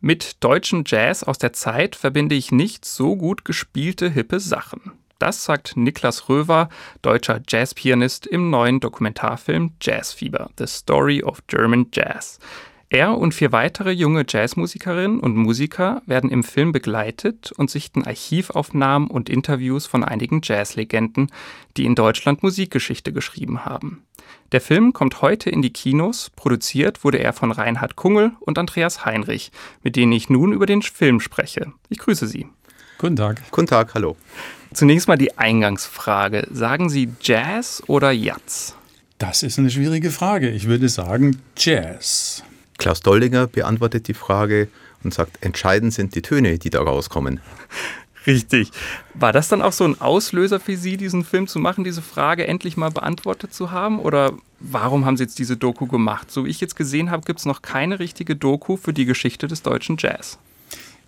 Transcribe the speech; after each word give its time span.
Mit 0.00 0.44
deutschem 0.44 0.84
Jazz 0.86 1.24
aus 1.24 1.38
der 1.38 1.52
Zeit 1.52 1.96
verbinde 1.96 2.36
ich 2.36 2.52
nicht 2.52 2.84
so 2.84 3.16
gut 3.16 3.44
gespielte 3.44 4.08
hippe 4.08 4.38
Sachen. 4.38 4.92
Das 5.18 5.44
sagt 5.44 5.76
Niklas 5.76 6.28
Röver, 6.28 6.68
deutscher 7.02 7.40
Jazzpianist 7.48 8.24
im 8.24 8.48
neuen 8.48 8.78
Dokumentarfilm 8.78 9.72
Jazzfieber, 9.82 10.50
The 10.56 10.68
Story 10.68 11.24
of 11.24 11.44
German 11.48 11.88
Jazz. 11.92 12.38
Er 12.90 13.18
und 13.18 13.34
vier 13.34 13.52
weitere 13.52 13.90
junge 13.90 14.24
Jazzmusikerinnen 14.26 15.20
und 15.20 15.36
Musiker 15.36 16.00
werden 16.06 16.30
im 16.30 16.42
Film 16.42 16.72
begleitet 16.72 17.52
und 17.52 17.70
sichten 17.70 18.04
Archivaufnahmen 18.04 19.10
und 19.10 19.28
Interviews 19.28 19.84
von 19.84 20.02
einigen 20.02 20.40
Jazzlegenden, 20.42 21.30
die 21.76 21.84
in 21.84 21.94
Deutschland 21.94 22.42
Musikgeschichte 22.42 23.12
geschrieben 23.12 23.66
haben. 23.66 24.04
Der 24.52 24.62
Film 24.62 24.94
kommt 24.94 25.20
heute 25.20 25.50
in 25.50 25.60
die 25.60 25.72
Kinos, 25.72 26.30
produziert 26.34 27.04
wurde 27.04 27.18
er 27.18 27.34
von 27.34 27.52
Reinhard 27.52 27.94
Kungel 27.94 28.32
und 28.40 28.58
Andreas 28.58 29.04
Heinrich, 29.04 29.52
mit 29.82 29.94
denen 29.94 30.12
ich 30.12 30.30
nun 30.30 30.54
über 30.54 30.64
den 30.64 30.80
Film 30.80 31.20
spreche. 31.20 31.72
Ich 31.90 31.98
grüße 31.98 32.26
Sie. 32.26 32.46
Guten 32.96 33.16
Tag. 33.16 33.42
Guten 33.50 33.66
Tag, 33.66 33.92
hallo. 33.92 34.16
Zunächst 34.72 35.08
mal 35.08 35.18
die 35.18 35.36
Eingangsfrage. 35.36 36.46
Sagen 36.50 36.88
Sie 36.88 37.10
Jazz 37.20 37.82
oder 37.86 38.12
Jazz? 38.12 38.74
Das 39.18 39.42
ist 39.42 39.58
eine 39.58 39.70
schwierige 39.70 40.10
Frage. 40.10 40.48
Ich 40.48 40.68
würde 40.68 40.88
sagen 40.88 41.42
Jazz. 41.54 42.44
Klaus 42.78 43.00
Doldinger 43.00 43.46
beantwortet 43.46 44.08
die 44.08 44.14
Frage 44.14 44.68
und 45.04 45.12
sagt, 45.12 45.44
entscheidend 45.44 45.92
sind 45.92 46.14
die 46.14 46.22
Töne, 46.22 46.58
die 46.58 46.70
da 46.70 46.80
rauskommen. 46.80 47.40
Richtig. 48.26 48.70
War 49.14 49.32
das 49.32 49.48
dann 49.48 49.62
auch 49.62 49.72
so 49.72 49.84
ein 49.84 50.00
Auslöser 50.00 50.60
für 50.60 50.76
Sie, 50.76 50.96
diesen 50.96 51.24
Film 51.24 51.46
zu 51.46 51.58
machen, 51.58 51.84
diese 51.84 52.02
Frage 52.02 52.46
endlich 52.46 52.76
mal 52.76 52.90
beantwortet 52.90 53.54
zu 53.54 53.70
haben? 53.70 54.00
Oder 54.00 54.32
warum 54.60 55.06
haben 55.06 55.16
Sie 55.16 55.24
jetzt 55.24 55.38
diese 55.38 55.56
Doku 55.56 55.86
gemacht? 55.86 56.30
So 56.30 56.44
wie 56.44 56.50
ich 56.50 56.60
jetzt 56.60 56.76
gesehen 56.76 57.10
habe, 57.10 57.24
gibt 57.24 57.38
es 57.38 57.46
noch 57.46 57.62
keine 57.62 57.98
richtige 57.98 58.36
Doku 58.36 58.76
für 58.76 58.92
die 58.92 59.06
Geschichte 59.06 59.48
des 59.48 59.62
deutschen 59.62 59.96
Jazz. 59.98 60.38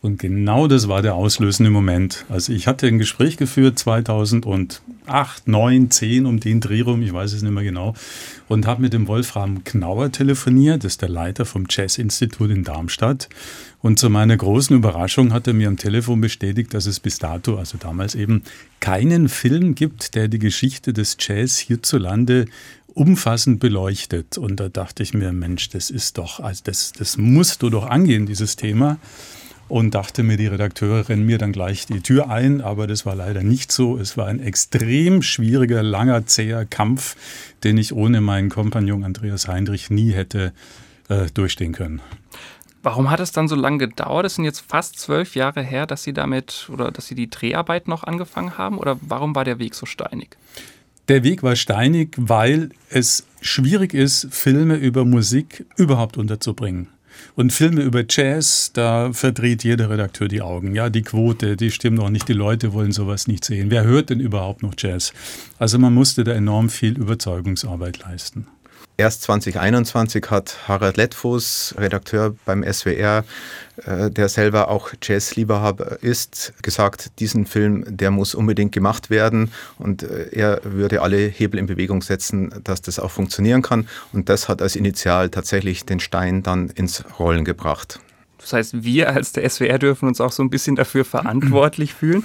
Und 0.03 0.19
genau 0.19 0.67
das 0.67 0.89
war 0.89 1.03
der 1.03 1.15
auslösende 1.15 1.71
Moment. 1.71 2.25
Also 2.31 2.55
ich 2.55 2.67
hatte 2.67 2.87
ein 2.87 2.99
Gespräch 2.99 3.37
geführt 3.37 3.79
2008, 3.79 4.81
9, 5.47 5.91
10 5.91 6.25
um 6.25 6.41
den 6.41 6.61
Dreh 6.61 6.81
rum, 6.81 7.03
ich 7.03 7.13
weiß 7.13 7.35
es 7.35 7.43
nicht 7.43 7.53
mehr 7.53 7.65
genau, 7.65 7.93
und 8.49 8.67
habe 8.67 8.81
mit 8.81 8.95
dem 8.95 9.09
Wolfram 9.09 9.63
Knauer 9.63 10.11
telefoniert, 10.11 10.85
das 10.85 10.93
ist 10.93 11.03
der 11.03 11.11
Leiter 11.11 11.45
vom 11.45 11.67
Jazz-Institut 11.69 12.51
in 12.51 12.65
Darmstadt. 12.65 13.29
Und 13.83 13.99
zu 13.99 14.09
meiner 14.09 14.39
großen 14.39 14.75
Überraschung 14.75 15.35
hat 15.35 15.47
er 15.47 15.53
mir 15.53 15.69
am 15.69 15.77
Telefon 15.77 16.23
bestätigt, 16.23 16.73
dass 16.73 16.87
es 16.87 16.99
bis 16.99 17.19
dato, 17.19 17.57
also 17.57 17.77
damals 17.77 18.15
eben, 18.15 18.43
keinen 18.81 19.29
Film 19.29 19.75
gibt, 19.75 20.15
der 20.15 20.29
die 20.29 20.39
Geschichte 20.39 20.95
des 20.95 21.19
Jazz 21.21 21.59
hierzulande 21.59 22.47
umfassend 22.95 23.61
beleuchtet. 23.61 24.39
Und 24.39 24.61
da 24.61 24.71
dachte 24.71 25.03
ich 25.03 25.13
mir, 25.13 25.33
Mensch, 25.33 25.69
das 25.69 25.91
ist 25.91 26.17
doch, 26.17 26.41
also 26.41 26.63
das, 26.65 26.93
das 26.93 27.19
musst 27.19 27.63
du 27.63 27.69
doch 27.69 27.87
angehen, 27.87 28.25
dieses 28.25 28.57
Thema 28.57 28.99
und 29.71 29.95
dachte 29.95 30.23
mir, 30.23 30.37
die 30.37 30.49
Redakteure 30.49 31.09
rennen 31.09 31.25
mir 31.25 31.39
dann 31.39 31.53
gleich 31.53 31.87
die 31.87 32.01
Tür 32.01 32.29
ein, 32.29 32.61
aber 32.61 32.87
das 32.87 33.07
war 33.07 33.15
leider 33.15 33.43
nicht 33.43 33.71
so. 33.71 33.97
Es 33.97 34.17
war 34.17 34.27
ein 34.27 34.41
extrem 34.41 35.23
schwieriger, 35.23 35.83
langer, 35.83 36.27
zäher 36.27 36.65
Kampf, 36.65 37.17
den 37.63 37.79
ich 37.79 37.93
ohne 37.93 38.21
meinen 38.21 38.49
Kompagnon 38.49 39.05
Andreas 39.05 39.49
Heinrich 39.49 39.91
nie 39.91 40.13
hätte 40.13 40.53
äh, 41.09 41.27
durchstehen 41.33 41.73
können. 41.73 42.01
Warum 42.83 43.11
hat 43.11 43.21
es 43.21 43.31
dann 43.31 43.47
so 43.47 43.55
lange 43.55 43.79
gedauert? 43.79 44.27
Es 44.27 44.37
sind 44.37 44.45
jetzt 44.45 44.65
fast 44.67 44.99
zwölf 44.99 45.35
Jahre 45.35 45.63
her, 45.63 45.87
dass 45.87 46.03
Sie 46.03 46.15
damit 46.15 46.69
oder 46.73 46.91
dass 46.91 47.07
Sie 47.07 47.15
die 47.15 47.29
Dreharbeit 47.29 47.89
noch 47.89 48.05
angefangen 48.05 48.57
haben? 48.57 48.79
Oder 48.79 48.99
warum 49.03 49.35
war 49.35 49.45
der 49.45 49.59
Weg 49.59 49.75
so 49.75 49.87
steinig? 49.87 50.37
Der 51.09 51.23
Weg 51.23 51.43
war 51.43 51.57
steinig, 51.57 52.15
weil 52.17 52.71
es 52.89 53.27
schwierig 53.41 53.95
ist, 53.95 54.29
Filme 54.31 54.77
über 54.77 55.05
Musik 55.05 55.67
überhaupt 55.77 56.17
unterzubringen. 56.17 56.89
Und 57.37 57.53
Filme 57.53 57.83
über 57.83 58.05
Jazz, 58.09 58.73
da 58.73 59.13
verdreht 59.13 59.65
jeder 59.65 59.91
Redakteur 59.91 60.29
die 60.29 60.43
Augen. 60.43 60.75
Ja, 60.75 60.91
die 60.91 61.03
Quote, 61.03 61.57
die 61.57 61.71
stimmt 61.71 61.99
noch 61.99 62.11
nicht, 62.11 62.29
die 62.29 62.33
Leute 62.33 62.73
wollen 62.73 62.93
sowas 62.93 63.27
nicht 63.27 63.45
sehen. 63.45 63.71
Wer 63.71 63.85
hört 63.85 64.11
denn 64.11 64.21
überhaupt 64.21 64.63
noch 64.63 64.75
Jazz? 64.77 65.13
Also 65.59 65.79
man 65.79 65.95
musste 65.95 66.25
da 66.25 66.33
enorm 66.33 66.69
viel 66.69 66.99
Überzeugungsarbeit 66.99 67.99
leisten. 68.01 68.47
Erst 69.01 69.23
2021 69.23 70.27
hat 70.29 70.69
Harald 70.69 70.99
Lettfuß, 70.99 71.77
Redakteur 71.79 72.37
beim 72.45 72.63
SWR, 72.63 73.25
äh, 73.87 74.11
der 74.11 74.29
selber 74.29 74.69
auch 74.69 74.91
Jazzliebhaber 75.03 76.03
ist, 76.03 76.53
gesagt, 76.61 77.19
diesen 77.19 77.47
Film, 77.47 77.83
der 77.89 78.11
muss 78.11 78.35
unbedingt 78.35 78.73
gemacht 78.73 79.09
werden 79.09 79.53
und 79.79 80.03
äh, 80.03 80.29
er 80.33 80.61
würde 80.65 81.01
alle 81.01 81.17
Hebel 81.17 81.59
in 81.59 81.65
Bewegung 81.65 82.03
setzen, 82.03 82.53
dass 82.63 82.83
das 82.83 82.99
auch 82.99 83.11
funktionieren 83.11 83.63
kann. 83.63 83.89
Und 84.13 84.29
das 84.29 84.51
hat 84.51 84.61
als 84.61 84.77
Initial 84.77 85.31
tatsächlich 85.31 85.87
den 85.87 85.99
Stein 85.99 86.43
dann 86.43 86.69
ins 86.69 87.03
Rollen 87.19 87.47
gebracht. 87.47 88.01
Das 88.41 88.53
heißt, 88.53 88.83
wir 88.83 89.11
als 89.11 89.33
der 89.33 89.49
SWR 89.49 89.79
dürfen 89.79 90.09
uns 90.09 90.21
auch 90.21 90.33
so 90.33 90.43
ein 90.43 90.51
bisschen 90.51 90.77
dafür 90.77 91.05
verantwortlich 91.05 91.95
fühlen. 91.95 92.25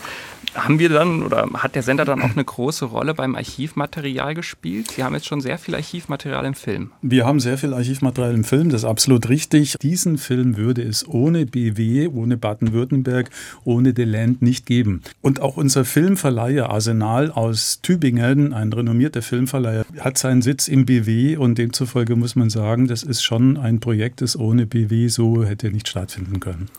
Haben 0.54 0.80
wir 0.80 0.88
dann 0.88 1.24
oder 1.24 1.50
hat 1.54 1.76
der 1.76 1.84
Sender 1.84 2.06
dann 2.06 2.22
auch 2.22 2.32
eine 2.32 2.44
große 2.46 2.86
Rolle 2.86 3.14
beim 3.14 3.36
Archivmaterial 3.36 4.36
gespielt? 4.36 4.92
Sie 4.92 5.04
haben 5.04 5.14
jetzt 5.14 5.26
schon 5.26 5.42
sehr 5.42 5.58
viel 5.58 5.76
Archivmaterial 5.76 6.46
im 6.46 6.54
Film. 6.54 6.92
Wir 7.02 7.26
haben 7.26 7.42
sehr 7.42 7.58
viel 7.58 7.74
Archivmaterial 7.74 8.34
im 8.34 8.46
Film, 8.46 8.70
das 8.70 8.84
ist 8.84 8.90
absolut 8.90 9.28
richtig. 9.28 9.76
Diesen 9.82 10.18
Film 10.18 10.56
würde 10.56 10.82
es 10.82 11.06
ohne 11.06 11.46
BW, 11.46 12.08
ohne 12.08 12.38
Baden-Württemberg, 12.38 13.30
ohne 13.66 13.94
Deland 13.94 14.42
nicht 14.42 14.66
geben. 14.66 15.02
Und 15.22 15.42
auch 15.42 15.58
unser 15.58 15.84
Filmverleiher 15.84 16.70
Arsenal 16.70 17.32
aus 17.32 17.82
Tübingen, 17.82 18.54
ein 18.54 18.72
renommierter 18.72 19.22
Filmverleiher, 19.22 19.86
hat 20.00 20.18
seinen 20.18 20.42
Sitz 20.42 20.70
im 20.70 20.86
BW 20.86 21.36
und 21.36 21.58
demzufolge 21.58 22.16
muss 22.16 22.38
man 22.38 22.50
sagen, 22.50 22.88
das 22.88 23.04
ist 23.04 23.24
schon 23.24 23.58
ein 23.58 23.82
Projekt, 23.82 24.22
das 24.22 24.40
ohne 24.40 24.66
BW 24.66 25.10
so 25.10 25.44
hätte 25.44 25.70
nicht 25.70 25.88
stattfinden 26.06 26.40
können. 26.40 26.70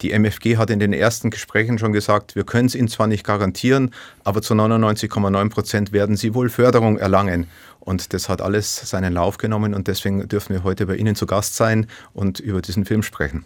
Die 0.00 0.12
MFG 0.12 0.56
hat 0.56 0.70
in 0.70 0.78
den 0.78 0.92
ersten 0.92 1.30
Gesprächen 1.30 1.78
schon 1.78 1.92
gesagt, 1.92 2.36
wir 2.36 2.44
können 2.44 2.66
es 2.66 2.76
Ihnen 2.76 2.86
zwar 2.86 3.08
nicht 3.08 3.24
garantieren, 3.24 3.90
aber 4.22 4.42
zu 4.42 4.54
99,9 4.54 5.50
Prozent 5.50 5.92
werden 5.92 6.16
Sie 6.16 6.34
wohl 6.34 6.50
Förderung 6.50 6.98
erlangen. 6.98 7.48
Und 7.80 8.12
das 8.12 8.28
hat 8.28 8.40
alles 8.40 8.76
seinen 8.76 9.14
Lauf 9.14 9.38
genommen 9.38 9.74
und 9.74 9.88
deswegen 9.88 10.28
dürfen 10.28 10.54
wir 10.54 10.62
heute 10.62 10.86
bei 10.86 10.94
Ihnen 10.94 11.16
zu 11.16 11.26
Gast 11.26 11.56
sein 11.56 11.88
und 12.12 12.38
über 12.38 12.62
diesen 12.62 12.84
Film 12.84 13.02
sprechen. 13.02 13.44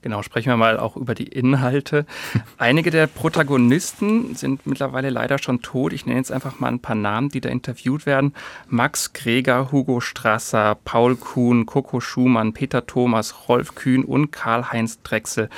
Genau, 0.00 0.22
sprechen 0.22 0.50
wir 0.50 0.56
mal 0.56 0.78
auch 0.78 0.96
über 0.96 1.14
die 1.14 1.26
Inhalte. 1.26 2.06
Einige 2.58 2.90
der 2.90 3.08
Protagonisten 3.08 4.36
sind 4.36 4.66
mittlerweile 4.66 5.10
leider 5.10 5.38
schon 5.38 5.60
tot. 5.60 5.92
Ich 5.92 6.06
nenne 6.06 6.18
jetzt 6.18 6.30
einfach 6.30 6.60
mal 6.60 6.68
ein 6.68 6.80
paar 6.80 6.94
Namen, 6.94 7.30
die 7.30 7.40
da 7.40 7.48
interviewt 7.48 8.06
werden. 8.06 8.32
Max 8.68 9.12
Greger, 9.12 9.72
Hugo 9.72 10.00
Strasser, 10.00 10.76
Paul 10.84 11.16
Kuhn, 11.16 11.66
Coco 11.66 12.00
Schumann, 12.00 12.52
Peter 12.52 12.86
Thomas, 12.86 13.48
Rolf 13.48 13.74
Kühn 13.74 14.04
und 14.04 14.30
Karl-Heinz 14.30 15.02
Drechsel. 15.02 15.48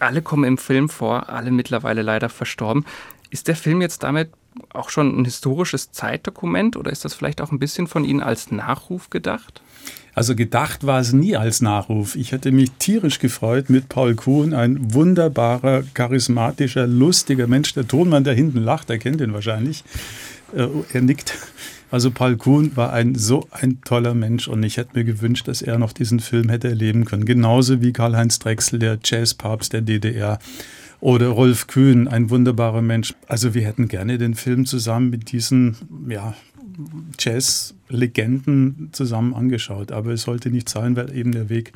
Alle 0.00 0.22
kommen 0.22 0.44
im 0.44 0.58
Film 0.58 0.88
vor, 0.88 1.28
alle 1.28 1.50
mittlerweile 1.50 2.02
leider 2.02 2.28
verstorben. 2.28 2.86
Ist 3.30 3.48
der 3.48 3.56
Film 3.56 3.82
jetzt 3.82 4.02
damit 4.02 4.30
auch 4.72 4.90
schon 4.90 5.20
ein 5.20 5.24
historisches 5.24 5.92
Zeitdokument 5.92 6.76
oder 6.76 6.90
ist 6.90 7.04
das 7.04 7.14
vielleicht 7.14 7.40
auch 7.40 7.52
ein 7.52 7.58
bisschen 7.58 7.86
von 7.86 8.04
Ihnen 8.04 8.22
als 8.22 8.50
Nachruf 8.50 9.10
gedacht? 9.10 9.62
Also 10.14 10.34
gedacht 10.34 10.86
war 10.86 10.98
es 10.98 11.12
nie 11.12 11.36
als 11.36 11.60
Nachruf. 11.60 12.16
Ich 12.16 12.32
hätte 12.32 12.50
mich 12.50 12.70
tierisch 12.78 13.18
gefreut 13.18 13.68
mit 13.68 13.90
Paul 13.90 14.14
Kuhn, 14.14 14.54
ein 14.54 14.94
wunderbarer, 14.94 15.82
charismatischer, 15.92 16.86
lustiger 16.86 17.46
Mensch. 17.46 17.74
Der 17.74 17.86
Tonmann, 17.86 18.24
der 18.24 18.32
hinten 18.32 18.60
lacht, 18.60 18.88
der 18.88 18.98
kennt 18.98 19.20
ihn 19.20 19.34
wahrscheinlich. 19.34 19.84
Äh, 20.54 20.68
er 20.92 21.02
nickt. 21.02 21.34
Also 21.90 22.10
Paul 22.10 22.36
Kuhn 22.36 22.74
war 22.76 22.92
ein 22.92 23.14
so 23.14 23.46
ein 23.50 23.80
toller 23.82 24.14
Mensch 24.14 24.48
und 24.48 24.62
ich 24.62 24.76
hätte 24.76 24.90
mir 24.94 25.04
gewünscht, 25.04 25.46
dass 25.48 25.62
er 25.62 25.78
noch 25.78 25.92
diesen 25.92 26.18
Film 26.18 26.48
hätte 26.48 26.68
erleben 26.68 27.04
können. 27.04 27.24
Genauso 27.24 27.80
wie 27.80 27.92
Karl-Heinz 27.92 28.38
Drechsel, 28.38 28.78
der 28.78 28.98
Jazzpapst 29.04 29.72
der 29.72 29.82
DDR. 29.82 30.38
Oder 31.00 31.28
Rolf 31.28 31.66
Kühn, 31.66 32.08
ein 32.08 32.30
wunderbarer 32.30 32.82
Mensch. 32.82 33.14
Also 33.26 33.54
wir 33.54 33.62
hätten 33.62 33.88
gerne 33.88 34.18
den 34.18 34.34
Film 34.34 34.66
zusammen 34.66 35.10
mit 35.10 35.32
diesen 35.32 35.76
ja, 36.08 36.34
Jazz-Legenden 37.18 38.90
zusammen 38.92 39.34
angeschaut. 39.34 39.92
Aber 39.92 40.12
es 40.12 40.22
sollte 40.22 40.50
nicht 40.50 40.68
sein, 40.68 40.96
weil 40.96 41.14
eben 41.14 41.32
der 41.32 41.48
Weg 41.48 41.72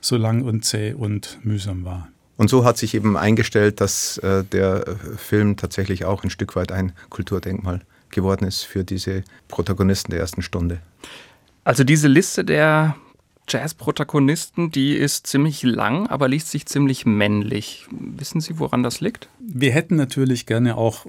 so 0.00 0.16
lang 0.16 0.42
und 0.42 0.64
zäh 0.64 0.94
und 0.94 1.38
mühsam 1.42 1.84
war. 1.84 2.08
Und 2.36 2.48
so 2.48 2.64
hat 2.64 2.78
sich 2.78 2.94
eben 2.94 3.16
eingestellt, 3.16 3.80
dass 3.80 4.18
äh, 4.18 4.42
der 4.42 4.84
Film 5.16 5.56
tatsächlich 5.56 6.04
auch 6.04 6.24
ein 6.24 6.30
Stück 6.30 6.56
weit 6.56 6.72
ein 6.72 6.92
Kulturdenkmal 7.10 7.82
geworden 8.10 8.46
ist 8.46 8.62
für 8.62 8.84
diese 8.84 9.22
Protagonisten 9.48 10.10
der 10.10 10.20
ersten 10.20 10.42
Stunde. 10.42 10.80
Also 11.64 11.84
diese 11.84 12.08
Liste 12.08 12.44
der 12.44 12.96
Jazz-Protagonisten, 13.48 14.70
die 14.70 14.94
ist 14.94 15.26
ziemlich 15.26 15.62
lang, 15.62 16.06
aber 16.06 16.28
liest 16.28 16.50
sich 16.50 16.66
ziemlich 16.66 17.04
männlich. 17.06 17.86
Wissen 17.90 18.40
Sie, 18.40 18.58
woran 18.58 18.82
das 18.82 19.00
liegt? 19.00 19.28
Wir 19.40 19.72
hätten 19.72 19.96
natürlich 19.96 20.46
gerne 20.46 20.76
auch 20.76 21.06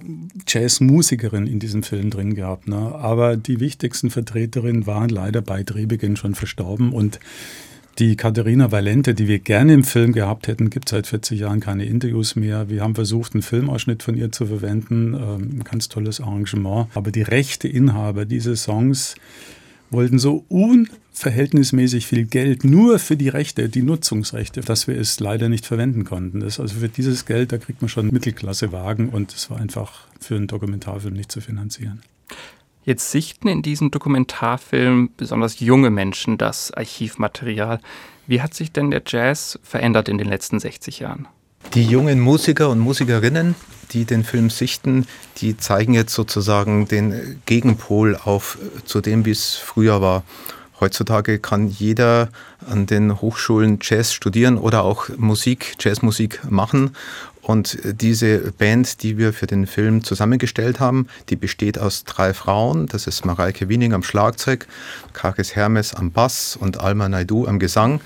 Jazzmusikerinnen 0.47 1.47
in 1.47 1.59
diesem 1.59 1.83
Film 1.83 2.09
drin 2.09 2.35
gehabt, 2.35 2.67
ne? 2.67 2.95
aber 2.95 3.37
die 3.37 3.59
wichtigsten 3.59 4.09
Vertreterinnen 4.09 4.87
waren 4.87 5.09
leider 5.09 5.41
bei 5.41 5.63
Drehbeginn 5.63 6.15
schon 6.15 6.35
verstorben 6.35 6.91
und 6.91 7.19
die 7.99 8.15
Katharina 8.15 8.71
Valente, 8.71 9.13
die 9.13 9.27
wir 9.27 9.37
gerne 9.37 9.73
im 9.73 9.83
Film 9.83 10.13
gehabt 10.13 10.47
hätten, 10.47 10.71
gibt 10.71 10.89
seit 10.89 11.05
40 11.05 11.41
Jahren 11.41 11.59
keine 11.59 11.85
Interviews 11.85 12.35
mehr. 12.35 12.67
Wir 12.67 12.81
haben 12.81 12.95
versucht, 12.95 13.35
einen 13.35 13.43
Filmausschnitt 13.43 14.01
von 14.01 14.17
ihr 14.17 14.31
zu 14.31 14.47
verwenden. 14.47 15.13
Ähm, 15.13 15.59
ein 15.59 15.63
ganz 15.63 15.89
tolles 15.89 16.19
Arrangement. 16.19 16.87
Aber 16.95 17.11
die 17.11 17.21
rechte 17.21 17.67
Inhaber 17.67 18.25
dieser 18.25 18.55
Songs 18.55 19.13
wollten 19.93 20.19
so 20.19 20.43
unverhältnismäßig 20.49 22.07
viel 22.07 22.25
Geld 22.25 22.63
nur 22.63 22.99
für 22.99 23.15
die 23.15 23.29
Rechte, 23.29 23.69
die 23.69 23.83
Nutzungsrechte, 23.83 24.61
dass 24.61 24.87
wir 24.87 24.99
es 24.99 25.19
leider 25.19 25.47
nicht 25.47 25.65
verwenden 25.65 26.03
konnten. 26.03 26.41
Das 26.41 26.59
also 26.59 26.79
für 26.79 26.89
dieses 26.89 27.25
Geld, 27.25 27.51
da 27.51 27.57
kriegt 27.57 27.81
man 27.81 27.89
schon 27.89 28.07
Mittelklassewagen 28.07 29.09
und 29.09 29.33
es 29.33 29.49
war 29.49 29.59
einfach 29.59 30.07
für 30.19 30.35
einen 30.35 30.47
Dokumentarfilm 30.47 31.13
nicht 31.13 31.31
zu 31.31 31.39
finanzieren. 31.39 32.01
Jetzt 32.85 33.11
sichten 33.11 33.47
in 33.47 33.61
diesem 33.61 33.91
Dokumentarfilm 33.91 35.11
besonders 35.15 35.59
junge 35.61 35.89
Menschen 35.89 36.37
das 36.37 36.71
Archivmaterial. 36.71 37.79
Wie 38.27 38.41
hat 38.41 38.53
sich 38.53 38.73
denn 38.73 38.91
der 38.91 39.03
Jazz 39.05 39.57
verändert 39.63 40.09
in 40.09 40.17
den 40.17 40.27
letzten 40.27 40.59
60 40.59 40.99
Jahren? 40.99 41.27
Die 41.75 41.85
jungen 41.85 42.19
Musiker 42.19 42.69
und 42.69 42.79
Musikerinnen, 42.79 43.55
die 43.93 44.05
den 44.05 44.23
Film 44.23 44.49
sichten, 44.49 45.05
die 45.37 45.57
zeigen 45.57 45.93
jetzt 45.93 46.13
sozusagen 46.13 46.87
den 46.87 47.41
Gegenpol 47.45 48.15
auf 48.15 48.57
zu 48.85 49.01
dem, 49.01 49.25
wie 49.25 49.31
es 49.31 49.55
früher 49.55 50.01
war. 50.01 50.23
Heutzutage 50.79 51.39
kann 51.39 51.67
jeder 51.69 52.29
an 52.67 52.85
den 52.87 53.21
Hochschulen 53.21 53.79
Jazz 53.81 54.11
studieren 54.11 54.57
oder 54.57 54.83
auch 54.83 55.07
Musik, 55.17 55.75
Jazzmusik 55.79 56.41
machen. 56.49 56.95
Und 57.41 57.77
diese 57.83 58.51
Band, 58.53 59.03
die 59.03 59.17
wir 59.17 59.33
für 59.33 59.47
den 59.47 59.67
Film 59.67 60.03
zusammengestellt 60.03 60.79
haben, 60.79 61.07
die 61.29 61.35
besteht 61.35 61.77
aus 61.77 62.05
drei 62.05 62.33
Frauen. 62.33 62.87
Das 62.87 63.05
ist 63.05 63.25
Mareike 63.25 63.69
Wiening 63.69 63.93
am 63.93 64.03
Schlagzeug, 64.03 64.65
Karis 65.13 65.55
Hermes 65.55 65.93
am 65.93 66.11
Bass 66.11 66.57
und 66.59 66.79
Alma 66.79 67.07
Naidu 67.09 67.45
am 67.45 67.59
Gesang 67.59 68.01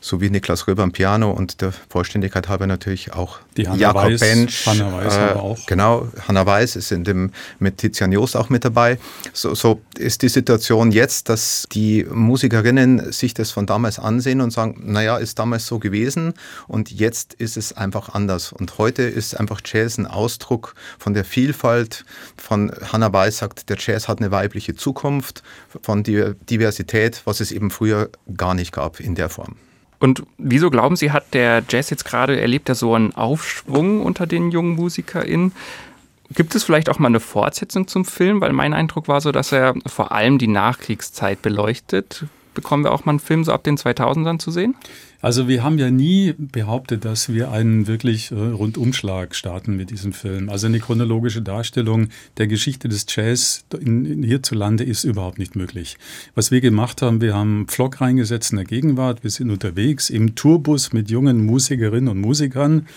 sowie 0.00 0.30
Niklas 0.30 0.66
Röber 0.66 0.82
am 0.82 0.92
Piano 0.92 1.30
und 1.30 1.60
der 1.60 1.72
Vollständigkeit 1.88 2.48
halber 2.48 2.66
natürlich 2.66 3.12
auch 3.12 3.38
die 3.56 3.68
Hanna 3.68 3.78
Jakob 3.78 4.04
Weiß, 4.04 4.20
Bench. 4.20 4.66
Hanna 4.66 4.92
Weiß 4.92 5.16
äh, 5.16 5.18
aber 5.18 5.42
auch. 5.42 5.66
Genau, 5.66 6.08
Hanna 6.26 6.46
Weiß 6.46 6.76
ist 6.76 6.92
in 6.92 7.04
dem, 7.04 7.32
mit 7.58 7.78
Tizian 7.78 8.12
Joost 8.12 8.36
auch 8.36 8.48
mit 8.48 8.64
dabei. 8.64 8.98
So, 9.32 9.54
so 9.54 9.80
ist 9.96 10.22
die 10.22 10.28
Situation 10.28 10.92
jetzt, 10.92 11.28
dass 11.28 11.66
die 11.72 12.06
Musikerinnen 12.10 13.12
sich 13.12 13.34
das 13.34 13.50
von 13.50 13.66
damals 13.66 13.98
ansehen 13.98 14.40
und 14.40 14.50
sagen, 14.50 14.80
naja, 14.84 15.18
ist 15.18 15.38
damals 15.38 15.66
so 15.66 15.78
gewesen 15.78 16.34
und 16.66 16.90
jetzt 16.90 17.34
ist 17.34 17.56
es 17.56 17.72
einfach 17.72 18.10
anders. 18.10 18.52
Und 18.52 18.78
heute 18.78 19.02
ist 19.02 19.38
einfach 19.38 19.60
Jazz 19.64 19.98
ein 19.98 20.06
Ausdruck 20.06 20.74
von 20.98 21.14
der 21.14 21.24
Vielfalt, 21.24 22.04
von 22.36 22.72
Hanna 22.92 23.12
Weiß 23.12 23.38
sagt, 23.38 23.68
der 23.68 23.76
Jazz 23.78 24.08
hat 24.08 24.18
eine 24.18 24.30
weibliche 24.30 24.74
Zukunft, 24.74 25.42
von 25.82 26.02
Diversität, 26.02 27.22
was 27.24 27.40
es 27.40 27.52
eben 27.52 27.70
früher 27.70 28.10
gar 28.36 28.54
nicht 28.54 28.72
gab 28.72 29.00
in 29.00 29.14
der 29.14 29.28
Form. 29.28 29.56
Und 30.00 30.22
wieso 30.38 30.70
glauben 30.70 30.96
Sie, 30.96 31.10
hat 31.10 31.34
der 31.34 31.62
Jazz 31.68 31.90
jetzt 31.90 32.04
gerade, 32.04 32.40
erlebt 32.40 32.68
er 32.68 32.74
so 32.74 32.94
einen 32.94 33.14
Aufschwung 33.14 34.02
unter 34.02 34.26
den 34.26 34.50
jungen 34.50 34.76
MusikerInnen? 34.76 35.52
Gibt 36.34 36.54
es 36.54 36.62
vielleicht 36.62 36.88
auch 36.88 36.98
mal 36.98 37.08
eine 37.08 37.20
Fortsetzung 37.20 37.88
zum 37.88 38.04
Film? 38.04 38.40
Weil 38.40 38.52
mein 38.52 38.74
Eindruck 38.74 39.08
war 39.08 39.20
so, 39.20 39.32
dass 39.32 39.50
er 39.50 39.74
vor 39.86 40.12
allem 40.12 40.38
die 40.38 40.46
Nachkriegszeit 40.46 41.42
beleuchtet. 41.42 42.26
Bekommen 42.58 42.82
wir 42.82 42.90
auch 42.90 43.04
mal 43.04 43.12
einen 43.12 43.20
Film 43.20 43.44
so 43.44 43.52
ab 43.52 43.62
den 43.62 43.76
2000ern 43.76 44.40
zu 44.40 44.50
sehen? 44.50 44.74
Also 45.20 45.46
wir 45.46 45.62
haben 45.62 45.78
ja 45.78 45.92
nie 45.92 46.34
behauptet, 46.36 47.04
dass 47.04 47.32
wir 47.32 47.52
einen 47.52 47.86
wirklich 47.86 48.32
äh, 48.32 48.34
Rundumschlag 48.34 49.36
starten 49.36 49.76
mit 49.76 49.90
diesem 49.90 50.12
Film. 50.12 50.48
Also 50.48 50.66
eine 50.66 50.80
chronologische 50.80 51.40
Darstellung 51.40 52.08
der 52.36 52.48
Geschichte 52.48 52.88
des 52.88 53.06
Jazz 53.08 53.64
in, 53.78 54.04
in 54.04 54.24
hierzulande 54.24 54.82
ist 54.82 55.04
überhaupt 55.04 55.38
nicht 55.38 55.54
möglich. 55.54 55.98
Was 56.34 56.50
wir 56.50 56.60
gemacht 56.60 57.00
haben, 57.00 57.20
wir 57.20 57.32
haben 57.32 57.68
Vlog 57.68 58.00
reingesetzt 58.00 58.50
in 58.50 58.56
der 58.56 58.66
Gegenwart, 58.66 59.22
wir 59.22 59.30
sind 59.30 59.52
unterwegs 59.52 60.10
im 60.10 60.34
Tourbus 60.34 60.92
mit 60.92 61.12
jungen 61.12 61.46
Musikerinnen 61.46 62.08
und 62.08 62.20
Musikern. 62.20 62.88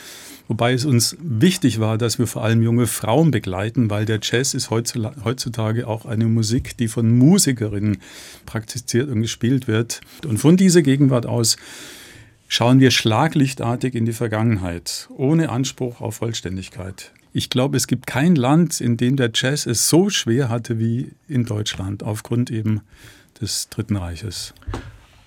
Wobei 0.52 0.74
es 0.74 0.84
uns 0.84 1.16
wichtig 1.22 1.80
war, 1.80 1.98
dass 1.98 2.20
wir 2.20 2.28
vor 2.28 2.44
allem 2.44 2.62
junge 2.62 2.86
Frauen 2.86 3.32
begleiten, 3.32 3.90
weil 3.90 4.04
der 4.04 4.20
Jazz 4.22 4.54
ist 4.54 4.70
heutzutage 4.70 5.88
auch 5.88 6.06
eine 6.06 6.26
Musik, 6.26 6.76
die 6.76 6.90
von 6.90 7.18
Musikerinnen 7.18 8.00
praktiziert 8.46 9.10
und 9.10 9.22
gespielt 9.22 9.70
wird. 9.70 10.02
Und 10.28 10.40
von 10.40 10.58
dieser 10.58 10.82
Gegenwart 10.82 11.26
aus 11.26 11.56
schauen 12.50 12.82
wir 12.82 12.92
schlaglichtartig 12.92 13.96
in 13.96 14.06
die 14.06 14.12
Vergangenheit, 14.12 15.08
ohne 15.16 15.48
Anspruch 15.52 16.02
auf 16.02 16.16
Vollständigkeit. 16.16 17.14
Ich 17.32 17.50
glaube, 17.50 17.78
es 17.78 17.88
gibt 17.88 18.06
kein 18.06 18.36
Land, 18.36 18.82
in 18.82 18.98
dem 18.98 19.16
der 19.16 19.32
Jazz 19.34 19.66
es 19.66 19.88
so 19.88 20.10
schwer 20.10 20.50
hatte 20.50 20.80
wie 20.80 21.14
in 21.30 21.46
Deutschland, 21.46 22.04
aufgrund 22.04 22.52
eben 22.52 22.82
des 23.40 23.70
Dritten 23.70 23.96
Reiches. 23.96 24.54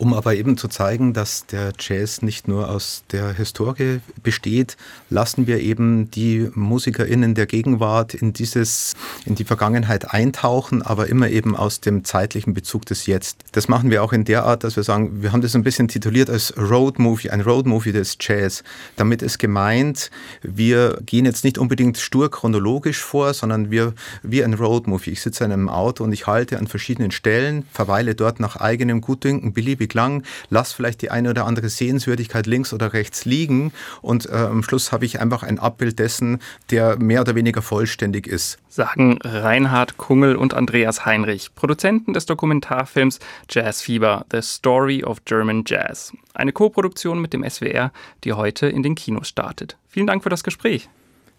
Um 0.05 0.13
aber 0.13 0.35
eben 0.35 0.59
zu 0.59 0.69
zeigen, 0.69 1.15
dass 1.15 1.47
der 1.47 1.73
Jazz 1.79 2.21
nicht 2.21 2.47
nur 2.47 2.69
aus 2.69 3.05
der 3.11 3.33
Historie 3.33 4.01
besteht, 4.23 4.77
lassen 5.09 5.47
wir 5.47 5.61
eben 5.61 6.11
die 6.11 6.51
MusikerInnen 6.53 7.35
der 7.35 7.47
Gegenwart 7.47 8.13
in 8.13 8.35
dieses, 8.35 8.93
in 9.25 9.35
die 9.35 9.45
Vergangenheit 9.45 10.13
eintauchen, 10.13 10.83
aber 10.83 11.07
immer 11.07 11.31
eben 11.31 11.57
aus 11.57 11.81
dem 11.81 12.05
zeitlichen 12.05 12.53
Bezug 12.53 12.85
des 12.85 13.07
Jetzt. 13.07 13.45
Das 13.53 13.67
machen 13.67 13.91
wir 13.91 14.03
auch 14.03 14.13
in 14.13 14.27
der 14.27 14.45
Art, 14.45 14.63
dass 14.63 14.77
wir 14.77 14.83
sagen, 14.83 15.23
wir 15.23 15.33
haben 15.33 15.41
das 15.41 15.55
ein 15.55 15.63
bisschen 15.63 15.89
tituliert 15.89 16.29
als 16.29 16.55
Road 16.59 16.99
Movie, 16.99 17.31
ein 17.31 17.41
Road 17.41 17.65
Movie 17.65 17.93
des 17.93 18.19
Jazz. 18.21 18.63
Damit 18.97 19.23
ist 19.23 19.39
gemeint, 19.39 20.11
wir 20.43 20.99
gehen 21.07 21.25
jetzt 21.25 21.45
nicht 21.45 21.57
unbedingt 21.57 21.97
stur 21.97 22.31
chronologisch 22.31 23.03
vor, 23.03 23.33
sondern 23.33 23.71
wir, 23.71 23.95
wie 24.23 24.45
ein 24.45 24.53
Road 24.53 24.87
Movie. 24.87 25.13
Ich 25.13 25.23
sitze 25.23 25.45
in 25.45 25.53
einem 25.53 25.71
Auto 25.71 26.05
und 26.05 26.13
ich 26.13 26.27
halte 26.27 26.59
an 26.59 26.67
verschiedenen 26.67 27.11
Stellen, 27.11 27.65
verweile 27.73 28.15
dort 28.15 28.39
nach 28.39 28.57
eigenem 28.57 29.01
Gutdünken, 29.01 29.55
beliebig 29.55 29.94
ewig 29.95 30.05
lang, 30.05 30.23
lass 30.51 30.73
vielleicht 30.73 31.03
die 31.03 31.11
eine 31.11 31.31
oder 31.31 31.47
andere 31.47 31.69
Sehenswürdigkeit 31.69 32.47
links 32.47 32.73
oder 32.73 32.93
rechts 32.93 33.25
liegen 33.25 33.73
und 34.03 34.27
äh, 34.27 34.33
am 34.33 34.63
Schluss 34.63 34.93
habe 34.93 35.05
ich 35.05 35.21
einfach 35.21 35.43
ein 35.43 35.59
Abbild 35.59 35.99
dessen, 35.99 36.41
der 36.71 36.99
mehr 36.99 37.21
oder 37.21 37.35
weniger 37.35 37.63
vollständig 37.63 38.27
ist. 38.27 38.59
Sagen 38.69 39.19
Reinhard 39.23 39.97
Kungel 39.97 40.37
und 40.37 40.55
Andreas 40.55 41.07
Heinrich, 41.07 41.55
Produzenten 41.55 42.13
des 42.13 42.27
Dokumentarfilms 42.27 43.21
Jazz 43.49 43.81
Fieber, 43.81 44.27
The 44.31 44.43
Story 44.43 45.05
of 45.05 45.25
German 45.25 45.65
Jazz. 45.67 46.13
Eine 46.35 46.53
Koproduktion 46.53 47.21
mit 47.21 47.33
dem 47.33 47.49
SWR, 47.49 47.93
die 48.25 48.33
heute 48.33 48.67
in 48.67 48.83
den 48.83 48.95
Kinos 48.95 49.29
startet. 49.29 49.77
Vielen 49.89 50.07
Dank 50.07 50.23
für 50.23 50.31
das 50.31 50.43
Gespräch. 50.43 50.89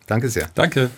Danke 0.07 0.29
sehr. 0.29 0.49
Danke. 0.55 0.91